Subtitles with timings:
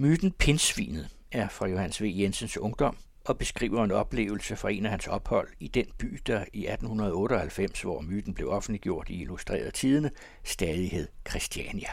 [0.00, 2.04] Myten Pinsvinet er fra Johannes V.
[2.18, 6.44] Jensens ungdom og beskriver en oplevelse fra en af hans ophold i den by, der
[6.52, 10.10] i 1898, hvor myten blev offentliggjort i Illustreret Tidene,
[10.44, 11.88] stadig hed Christiania.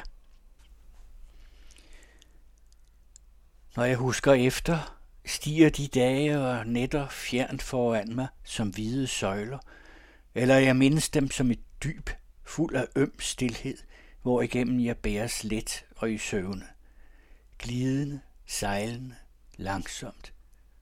[3.76, 9.60] Når jeg husker efter, stiger de dage og nætter fjernt foran mig som hvide søjler,
[10.36, 12.10] eller jeg mindes dem som et dyb,
[12.44, 13.78] fuld af øm stillhed,
[14.22, 16.75] hvor igennem jeg bæres let og i søvne.
[17.60, 19.16] Glidende, sejlende,
[19.58, 20.34] langsomt,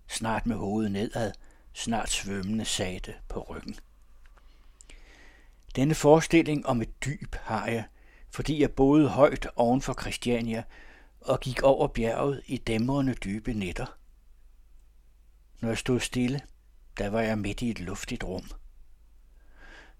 [0.07, 1.31] snart med hovedet nedad,
[1.73, 3.75] snart svømmende sagte på ryggen.
[5.75, 7.83] Denne forestilling om et dyb har jeg,
[8.29, 10.63] fordi jeg boede højt oven for Christiania
[11.21, 13.97] og gik over bjerget i dæmrende dybe nætter.
[15.59, 16.41] Når jeg stod stille,
[16.97, 18.51] der var jeg midt i et luftigt rum.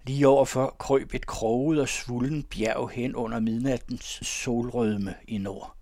[0.04, 5.78] Lige overfor krøb et kroget og svulden bjerg hen under midnattens solrødme i nord.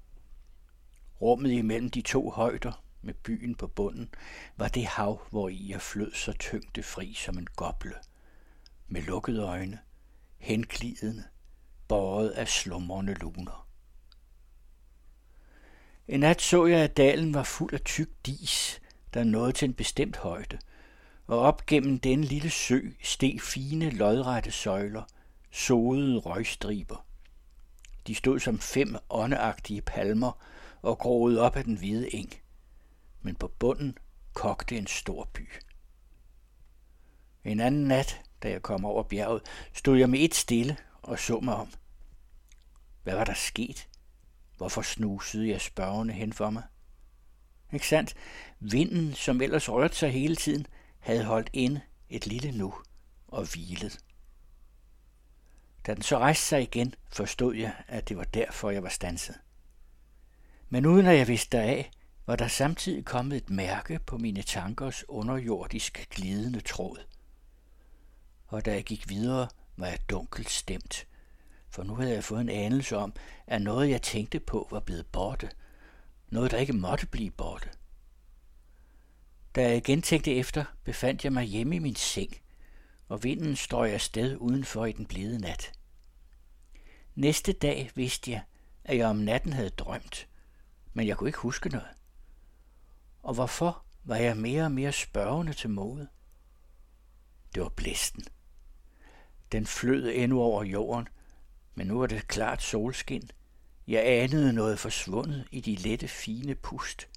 [1.21, 4.09] Rummet imellem de to højder med byen på bunden
[4.57, 7.95] var det hav, hvor i jeg flød så tyngdefri som en goble.
[8.87, 9.79] Med lukkede øjne,
[10.37, 11.23] henglidende,
[11.87, 13.67] båret af slumrende luner.
[16.07, 18.81] En nat så jeg, at dalen var fuld af tyk dis,
[19.13, 20.59] der nåede til en bestemt højde,
[21.27, 25.03] og op gennem den lille sø steg fine lodrette søjler,
[25.51, 27.05] sodede røgstriber.
[28.07, 30.41] De stod som fem åndeagtige palmer
[30.81, 32.33] og groede op af den hvide eng.
[33.21, 33.97] Men på bunden
[34.33, 35.49] kogte en stor by.
[37.43, 39.41] En anden nat, da jeg kom over bjerget,
[39.73, 41.69] stod jeg med et stille og så mig om.
[43.03, 43.87] Hvad var der sket?
[44.57, 46.63] Hvorfor snusede jeg spørgende hen for mig?
[47.73, 48.15] Ikke sandt?
[48.59, 50.67] Vinden, som ellers rørte sig hele tiden,
[50.99, 52.73] havde holdt inde et lille nu
[53.27, 53.99] og hvilet.
[55.85, 59.39] Da den så rejste sig igen, forstod jeg, at det var derfor, jeg var stanset.
[60.73, 61.91] Men uden at jeg vidste af,
[62.25, 66.97] var der samtidig kommet et mærke på mine tankers underjordisk glidende tråd.
[68.47, 69.47] Og da jeg gik videre,
[69.77, 71.07] var jeg dunkelt stemt,
[71.69, 73.13] for nu havde jeg fået en anelse om,
[73.47, 75.49] at noget jeg tænkte på var blevet borte.
[76.29, 77.69] Noget, der ikke måtte blive borte.
[79.55, 82.33] Da jeg igen tænkte efter, befandt jeg mig hjemme i min seng,
[83.07, 85.71] og vinden strøg afsted udenfor i den blide nat.
[87.15, 88.41] Næste dag vidste jeg,
[88.83, 90.27] at jeg om natten havde drømt,
[90.93, 91.87] men jeg kunne ikke huske noget.
[93.23, 96.07] Og hvorfor var jeg mere og mere spørgende til mode?
[97.55, 98.23] Det var blæsten.
[99.51, 101.07] Den flød endnu over jorden,
[101.75, 103.29] men nu var det klart solskin.
[103.87, 107.09] Jeg anede noget forsvundet i de lette, fine pust.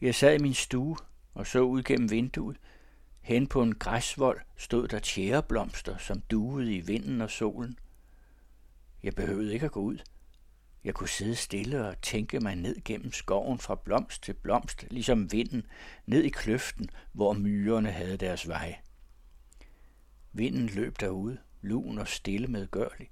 [0.00, 0.96] Jeg sad i min stue
[1.34, 2.56] og så ud gennem vinduet.
[3.20, 7.78] Hen på en græsvold stod der tjæreblomster, som duede i vinden og solen.
[9.02, 9.98] Jeg behøvede ikke at gå ud.
[10.86, 15.32] Jeg kunne sidde stille og tænke mig ned gennem skoven fra blomst til blomst, ligesom
[15.32, 15.66] vinden,
[16.06, 18.78] ned i kløften, hvor myrerne havde deres vej.
[20.32, 23.10] Vinden løb derude, lun og stille med gørlig.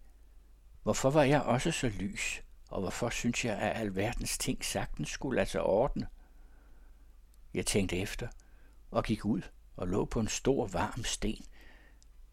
[0.82, 5.36] Hvorfor var jeg også så lys, og hvorfor synes jeg, at alverdens ting sagtens skulle
[5.36, 6.06] lade sig ordne?
[7.54, 8.28] Jeg tænkte efter
[8.90, 9.42] og gik ud
[9.76, 11.44] og lå på en stor varm sten.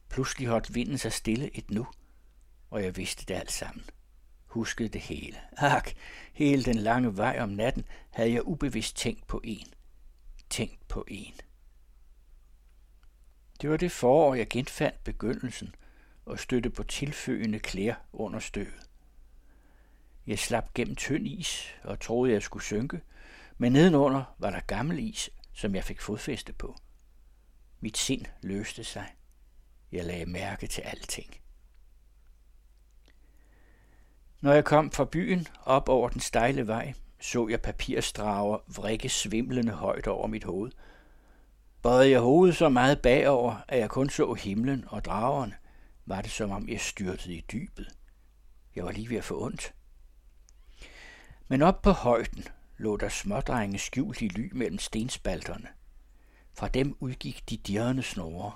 [0.10, 1.88] Pludselig holdt vinden sig stille et nu,
[2.70, 3.86] og jeg vidste det alt sammen.
[4.52, 5.38] Huskede det hele.
[5.58, 5.92] Ak,
[6.34, 9.68] hele den lange vej om natten havde jeg ubevidst tænkt på en.
[10.50, 11.34] Tænkt på en.
[13.62, 15.76] Det var det forår, jeg genfandt begyndelsen
[16.26, 18.90] og støtte på tilføgende klær under støvet.
[20.28, 23.02] Jeg slap gennem tynd is og troede, jeg skulle synke,
[23.58, 26.78] men nedenunder var der gammel is, som jeg fik fodfæste på.
[27.80, 29.16] Mit sind løste sig.
[29.92, 31.41] Jeg lagde mærke til alting.
[34.42, 39.72] Når jeg kom fra byen op over den stejle vej, så jeg papirstrager vrikke svimlende
[39.72, 40.72] højt over mit hoved.
[41.82, 45.56] Bøjede jeg hovedet så meget bagover, at jeg kun så himlen og dragerne,
[46.06, 47.88] var det som om jeg styrtede i dybet.
[48.76, 49.74] Jeg var lige ved at få ondt.
[51.48, 52.44] Men op på højden
[52.78, 55.68] lå der smådrenge skjult i ly mellem stenspalterne.
[56.54, 58.52] Fra dem udgik de dirrende snore.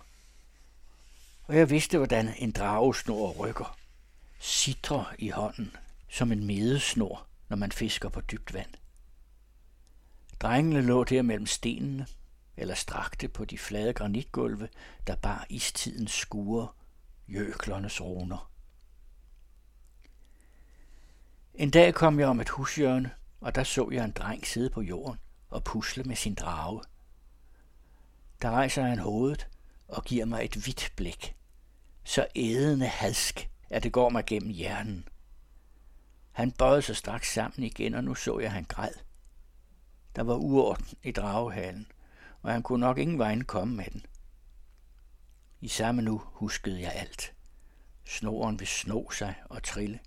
[1.43, 3.77] Og jeg vidste, hvordan en dragesnor rykker.
[4.39, 5.75] Sidre i hånden,
[6.15, 8.73] som en medesnor, når man fisker på dybt vand.
[10.39, 12.07] Drengene lå der mellem stenene,
[12.57, 14.69] eller strakte på de flade granitgulve,
[15.07, 16.67] der bar istidens skure,
[17.27, 18.51] jøklernes roner.
[21.53, 23.11] En dag kom jeg om et hushjørne,
[23.41, 25.19] og der så jeg en dreng sidde på jorden
[25.49, 26.81] og pusle med sin drage.
[28.41, 29.47] Der rejser han hovedet
[29.87, 31.35] og giver mig et hvidt blik.
[32.03, 35.07] Så ædende halsk, at det går mig gennem hjernen.
[36.35, 38.93] Han bøjede sig straks sammen igen, og nu så jeg, at han græd.
[40.15, 41.87] Der var uorden i dragehalen,
[42.41, 44.05] og han kunne nok ingen vejen komme med den.
[45.61, 47.33] I samme nu huskede jeg alt.
[48.05, 49.99] Snoren ville sno sig og trille.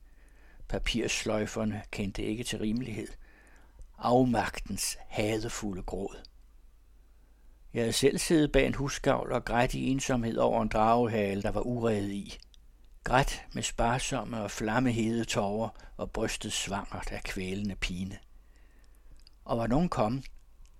[0.68, 3.08] Papirsløjferne kendte ikke til rimelighed.
[3.98, 6.16] Afmagtens hadefulde gråd.
[7.74, 11.50] Jeg havde selv siddet bag en husgavl og grædt i ensomhed over en dragehale, der
[11.50, 12.38] var uredet i.
[13.08, 18.18] Grædt med sparsomme og flammehede tårer og brystet svangert af kvælende pine.
[19.44, 20.24] Og var nogen kommet,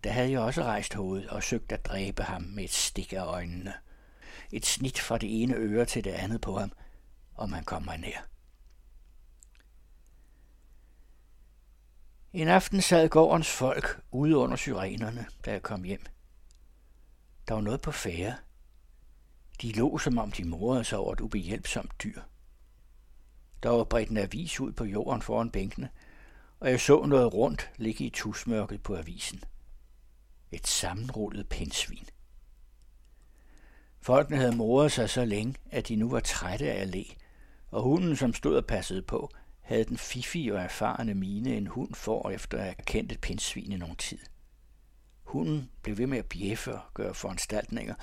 [0.04, 3.25] der havde jeg også rejst hovedet og søgt at dræbe ham med et stik af
[3.25, 3.75] øjnene.
[4.52, 6.72] Et snit fra det ene øre til det andet på ham,
[7.34, 8.26] og man kom mig nær.
[12.32, 16.04] En aften sad gårdens folk ude under syrenerne, da jeg kom hjem.
[17.48, 18.36] Der var noget på færre.
[19.62, 22.20] De lå, som om de morede sig over et ubehjælpsomt dyr.
[23.62, 25.88] Der var bredt en avis ud på jorden foran bænkene,
[26.60, 29.44] og jeg så noget rundt ligge i tusmørket på avisen.
[30.52, 32.06] Et sammenrullet pindsvin.
[34.00, 37.05] Folkene havde moret sig så længe, at de nu var trætte af at le,
[37.70, 41.94] og hunden, som stod og passede på, havde den fiffige og erfarne mine, en hund
[41.94, 44.19] får efter at have kendt et pindsvin i nogen tid.
[45.22, 47.94] Hunden blev ved med at bjeffe og gøre foranstaltninger,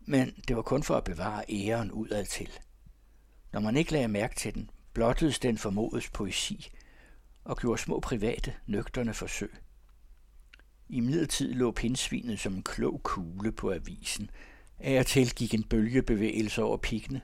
[0.00, 2.50] men det var kun for at bevare æren udad til.
[3.52, 6.72] Når man ikke lagde mærke til den, blottedes den formodes poesi
[7.44, 9.52] og gjorde små private, nøgterne forsøg.
[10.88, 14.30] I midlertid lå pindsvinet som en klog kugle på avisen.
[14.78, 17.20] Af og til gik en bølgebevægelse over pikkene.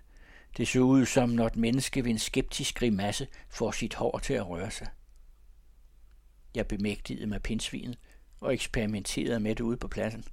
[0.57, 4.35] Det så ud som, når et menneske ved en skeptisk grimasse får sit hår til
[4.35, 4.89] at røre sig.
[6.55, 7.99] Jeg bemægtigede mig pindsvinet
[8.41, 10.25] og eksperimenterede med det ude på pladsen.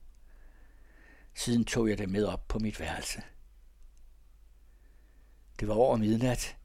[1.33, 3.21] Siden tog jeg det med op på mit værelse.
[5.59, 6.57] Det var over midnat.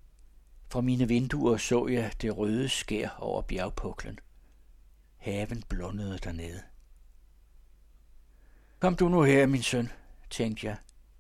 [0.69, 4.19] Fra mine vinduer så jeg det røde skær over bjergpuklen.
[5.17, 6.63] Haven blundede dernede.
[8.79, 9.89] Kom du nu her, min søn,
[10.31, 10.77] tænkte jeg,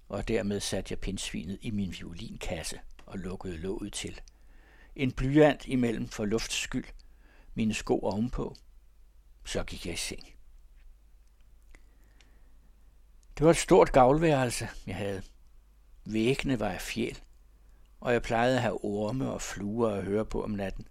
[0.09, 4.21] og dermed satte jeg pindsvinet i min violinkasse og lukkede låget til.
[4.97, 6.85] En blyant imellem for lufts skyld,
[7.55, 8.57] mine sko ovenpå.
[9.45, 10.38] Så gik jeg i seng.
[13.39, 15.23] Det var et stort gavlværelse, jeg havde.
[16.05, 17.19] Væggene var af fjæl,
[18.01, 20.89] og jeg plejede at have orme og fluer at høre på om natten.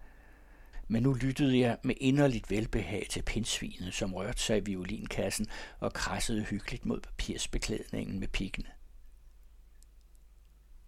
[0.88, 5.48] Men nu lyttede jeg med inderligt velbehag til pindsvinet, som rørte sig i violinkassen
[5.80, 8.70] og krassede hyggeligt mod papirsbeklædningen med pikkene.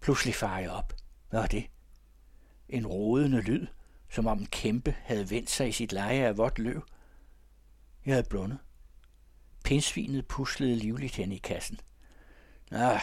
[0.00, 0.92] Pludselig farer jeg op.
[1.30, 1.66] Hvad var det?
[2.68, 3.66] En rodende lyd,
[4.10, 6.86] som om en kæmpe havde vendt sig i sit leje af vådt løv.
[8.06, 8.58] Jeg havde blundet.
[9.70, 11.80] Pindsvinet puslede livligt hen i kassen.
[12.70, 12.98] Nå,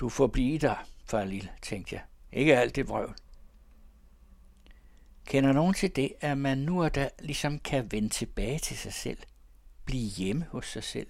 [0.00, 2.04] du får blive der, far lille, tænkte jeg.
[2.32, 3.16] Ikke alt det vrøvl.
[5.26, 8.92] Kender nogen til det, at man nu og da ligesom kan vende tilbage til sig
[8.92, 9.18] selv,
[9.84, 11.08] blive hjemme hos sig selv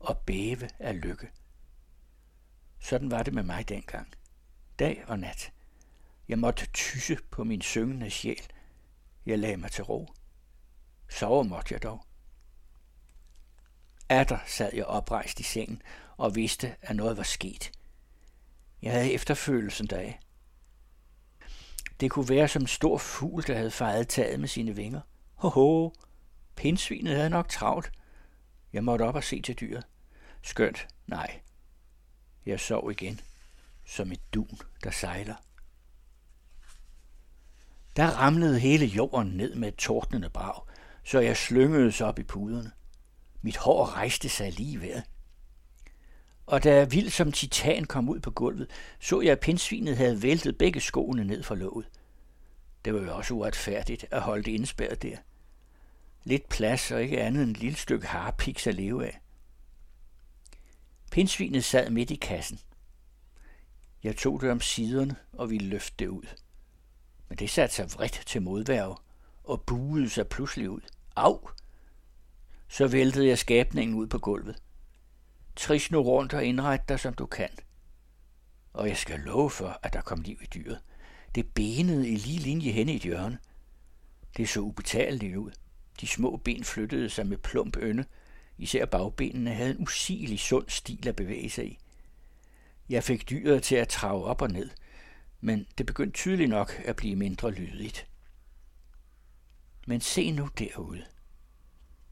[0.00, 1.30] og bæve af lykke?
[2.80, 4.12] Sådan var det med mig dengang.
[4.78, 5.52] Dag og nat.
[6.28, 8.42] Jeg måtte tysse på min syngende sjæl.
[9.26, 10.08] Jeg lagde mig til ro.
[11.08, 12.04] Sove måtte jeg dog.
[14.10, 15.82] Atter sad jeg oprejst i sengen
[16.16, 17.72] og vidste, at noget var sket.
[18.82, 20.20] Jeg havde efterfølelsen deraf.
[22.00, 25.00] Det kunne være som en stor fugl, der havde fejret taget med sine vinger.
[25.34, 25.92] Hoho,
[26.56, 27.92] pindsvinet havde nok travlt.
[28.72, 29.86] Jeg måtte op og se til dyret.
[30.42, 31.40] Skønt, nej.
[32.46, 33.20] Jeg sov igen,
[33.84, 35.34] som et dun, der sejler.
[37.96, 40.62] Der ramlede hele jorden ned med et tordnende brag,
[41.04, 42.72] så jeg slyngede op i puderne.
[43.42, 45.02] Mit hår rejste sig lige ved.
[46.46, 48.70] Og da jeg vild som titan kom ud på gulvet,
[49.00, 51.88] så jeg, at pindsvinet havde væltet begge skoene ned for låget.
[52.84, 55.16] Det var jo også uretfærdigt at holde det indspærret der.
[56.24, 59.20] Lidt plads og ikke andet end et lille stykke harpiks at leve af.
[61.10, 62.60] Pindsvinet sad midt i kassen.
[64.02, 66.26] Jeg tog det om siderne og ville løfte det ud.
[67.28, 68.96] Men det satte sig vredt til modværge
[69.44, 70.80] og buede sig pludselig ud.
[71.16, 71.48] Au!
[72.70, 74.62] Så væltede jeg skabningen ud på gulvet.
[75.56, 77.48] Tris nu rundt og indret dig, som du kan.
[78.72, 80.80] Og jeg skal love for, at der kom liv i dyret.
[81.34, 83.38] Det benede i lige linje hen i et hjørne.
[84.36, 85.50] Det så ubetaleligt ud.
[86.00, 88.04] De små ben flyttede sig med plump ønde.
[88.58, 91.78] Især bagbenene havde en usigelig sund stil at bevæge sig i.
[92.88, 94.70] Jeg fik dyret til at trave op og ned,
[95.40, 98.06] men det begyndte tydeligt nok at blive mindre lydigt.
[99.86, 101.04] Men se nu derude.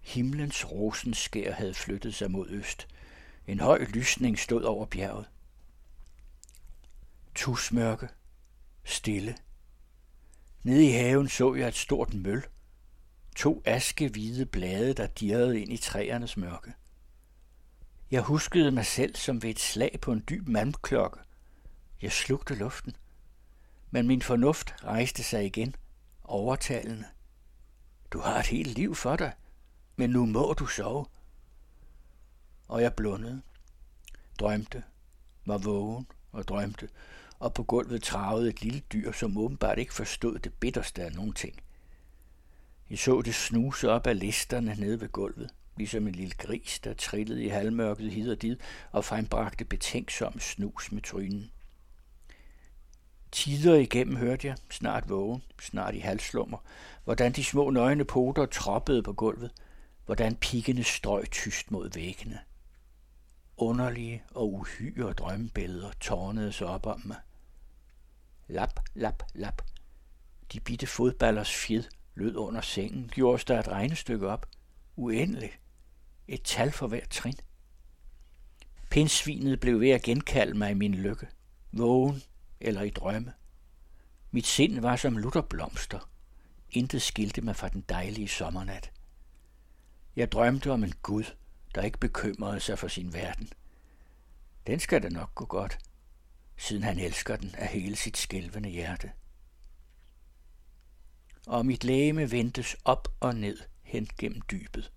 [0.09, 2.89] Himlens rosenskær havde flyttet sig mod øst.
[3.47, 5.27] En høj lysning stod over bjerget.
[7.35, 8.09] Tusmørke.
[8.85, 9.37] Stille.
[10.63, 12.45] Nede i haven så jeg et stort møl.
[13.37, 16.73] To askehvide blade, der dirrede ind i træernes mørke.
[18.11, 21.19] Jeg huskede mig selv som ved et slag på en dyb malmklokke.
[22.03, 22.97] Jeg slugte luften.
[23.91, 25.75] Men min fornuft rejste sig igen,
[26.25, 27.05] overtalende.
[28.11, 29.33] Du har et helt liv for dig,
[29.99, 31.07] men nu må du sove.
[32.69, 33.43] Og jeg blundede,
[34.41, 34.83] drømte,
[35.47, 36.89] var vågen og drømte,
[37.39, 41.33] og på gulvet travede et lille dyr, som åbenbart ikke forstod det bitterste af nogen
[41.33, 41.61] ting.
[42.91, 46.95] Jeg så det snuse op af listerne nede ved gulvet, ligesom en lille gris, der
[46.95, 48.57] trillede i halvmørket hid og did
[48.93, 51.51] og frembragte betænksom snus med trynen.
[53.33, 56.59] Tider igennem hørte jeg, snart vågen, snart i halslummer,
[57.05, 59.51] hvordan de små nøgne poter troppede på gulvet,
[60.09, 62.39] hvordan pikkene strøg tyst mod væggene.
[63.57, 67.17] Underlige og uhyre drømmebilleder tårnede sig op om mig.
[68.47, 69.63] Lap, lap, lap.
[70.53, 71.85] De bitte fodballers fjed
[72.15, 74.47] lød under sengen, gjorde der et regnestykke op.
[74.97, 75.61] Uendeligt.
[76.29, 77.39] Et tal for hver trin.
[78.91, 81.29] Pindsvinet blev ved at genkalde mig i min lykke.
[81.73, 82.23] Vågen
[82.61, 83.33] eller i drømme.
[84.31, 86.11] Mit sind var som lutterblomster.
[86.71, 88.93] Intet skilte mig fra den dejlige sommernat.
[90.19, 91.25] Jeg drømte om en Gud,
[91.75, 93.51] der ikke bekymrede sig for sin verden.
[94.67, 95.79] Den skal da nok gå godt,
[96.57, 99.13] siden han elsker den af hele sit skælvende hjerte.
[101.47, 104.93] Og mit lægeme ventes op og ned hen gennem dybet,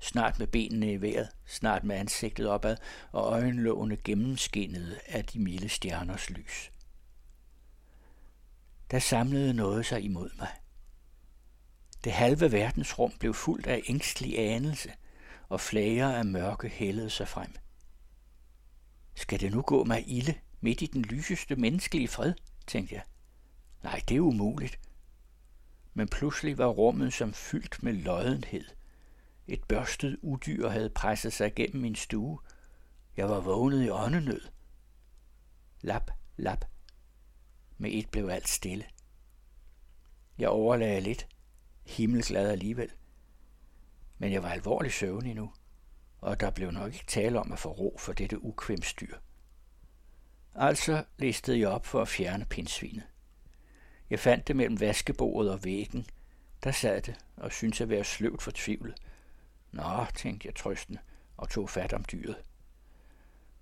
[0.00, 2.76] snart med benene i vejret, snart med ansigtet opad
[3.12, 6.72] og øjenlågene gennemskinnede af de milde stjerners lys.
[8.90, 10.48] Der samlede noget sig imod mig.
[12.04, 14.92] Det halve verdensrum blev fuldt af ængstelig anelse,
[15.48, 17.54] og flager af mørke hældede sig frem.
[19.14, 22.34] Skal det nu gå mig ilde midt i den lyseste menneskelige fred,
[22.66, 23.02] tænkte jeg.
[23.82, 24.80] Nej, det er umuligt.
[25.94, 28.64] Men pludselig var rummet som fyldt med lødenhed.
[29.46, 32.38] Et børstet udyr havde presset sig gennem min stue.
[33.16, 34.40] Jeg var vågnet i åndenød.
[35.80, 36.64] Lap, lap.
[37.78, 38.84] Med et blev alt stille.
[40.38, 41.28] Jeg overlagde lidt,
[41.86, 42.90] himmelglad alligevel.
[44.18, 45.52] Men jeg var alvorligt søvnig nu,
[46.18, 49.16] og der blev nok ikke tale om at få ro for dette ukvemstyr.
[50.54, 53.04] Altså listede jeg op for at fjerne pindsvinet.
[54.10, 56.06] Jeg fandt det mellem vaskebordet og væggen.
[56.64, 58.94] Der sad det og syntes at være sløvt fortvivlet.
[59.72, 60.98] Nå, tænkte jeg trøstende
[61.36, 62.36] og tog fat om dyret.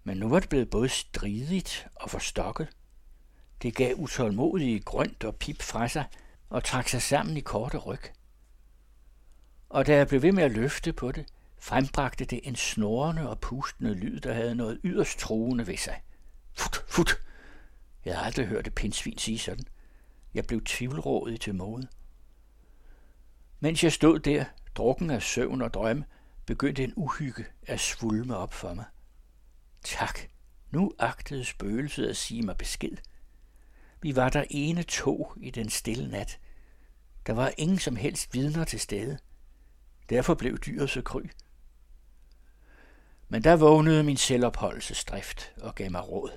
[0.04, 2.68] Men nu var det blevet både stridigt og forstokket.
[3.62, 6.04] Det gav utålmodige grønt og pip fra sig
[6.48, 8.00] og trak sig sammen i korte ryg.
[9.74, 11.26] Og da jeg blev ved med at løfte på det,
[11.58, 16.02] frembragte det en snorende og pustende lyd, der havde noget yderst truende ved sig.
[16.52, 17.20] Fut, fut!
[18.04, 19.64] Jeg havde aldrig hørt et pindsvin sige sådan.
[20.34, 21.88] Jeg blev tvivlrådig til mode.
[23.60, 26.04] Mens jeg stod der, drukken af søvn og drøm,
[26.46, 28.84] begyndte en uhygge at svulme op for mig.
[29.84, 30.18] Tak,
[30.70, 32.96] nu agtede spøgelset at sige mig besked.
[34.00, 36.38] Vi var der ene to i den stille nat.
[37.26, 39.18] Der var ingen som helst vidner til stede.
[40.10, 41.22] Derfor blev dyret så kry.
[43.28, 46.30] Men der vågnede min selvopholdelsesdrift og gav mig råd.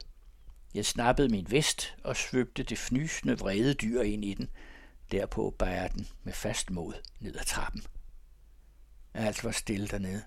[0.74, 4.50] Jeg snappede min vest og svøbte det fnysende vrede dyr ind i den.
[5.12, 7.84] Derpå bærer den med fast mod ned ad trappen.
[9.14, 10.24] Alt var stille dernede.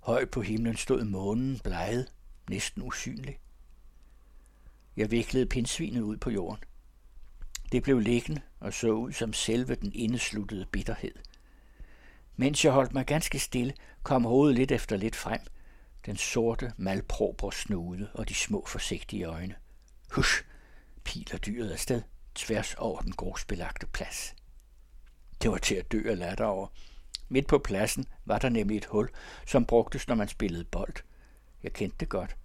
[0.00, 2.12] Højt på himlen stod månen bleget,
[2.50, 3.38] næsten usynlig.
[4.96, 6.64] Jeg viklede pindsvinet ud på jorden.
[7.72, 11.14] Det blev liggende og så ud som selve den indesluttede bitterhed.
[12.36, 15.40] Mens jeg holdt mig ganske stille, kom hovedet lidt efter lidt frem.
[16.06, 19.54] Den sorte, malprobre snude og de små forsigtige øjne.
[20.12, 20.44] Hush,
[21.04, 22.02] piler dyret afsted,
[22.34, 24.34] tværs over den grusbelagte plads.
[25.42, 26.66] Det var til at dø af latter over.
[27.28, 29.08] Midt på pladsen var der nemlig et hul,
[29.46, 30.94] som brugtes, når man spillede bold.
[31.62, 32.36] Jeg kendte det godt.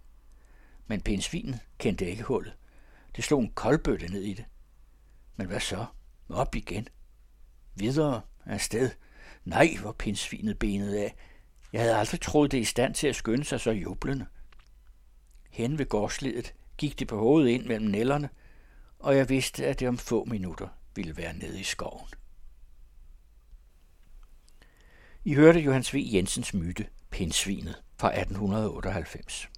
[0.87, 2.53] Men pindsvinet kendte ikke hullet.
[3.15, 4.45] Det slog en koldbøtte ned i det.
[5.35, 5.85] Men hvad så?
[6.29, 6.87] Op igen.
[7.75, 8.91] Videre afsted.
[9.49, 11.15] Nej, hvor pindsvinet benet af.
[11.73, 14.25] Jeg havde aldrig troet det i stand til at skynde sig så jublende.
[15.49, 18.29] Hen ved gårdsledet gik det på hovedet ind mellem nælderne,
[18.99, 22.07] og jeg vidste, at det om få minutter ville være nede i skoven.
[25.25, 25.97] I hørte Johannes V.
[26.13, 29.49] Jensens myte, Pindsvinet fra 1898.